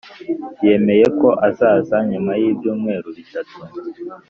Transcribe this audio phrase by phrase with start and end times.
[0.65, 3.57] yemeye ko azaza nyuma y'ibyumweru bitatu